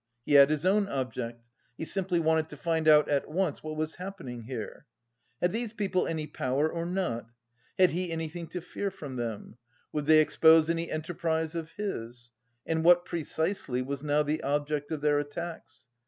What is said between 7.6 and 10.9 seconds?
Had he anything to fear from them? Would they expose any